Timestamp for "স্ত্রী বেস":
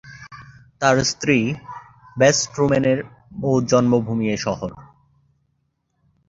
1.03-2.37